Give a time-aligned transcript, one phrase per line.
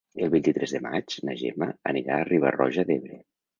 [0.27, 3.25] El vint-i-tres de maig na Gemma anirà a Riba-roja d'Ebre.